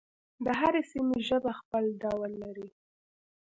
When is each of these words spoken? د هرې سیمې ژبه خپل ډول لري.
د 0.45 0.45
هرې 0.59 0.81
سیمې 0.91 1.19
ژبه 1.27 1.51
خپل 1.59 1.83
ډول 2.03 2.31
لري. 2.43 2.67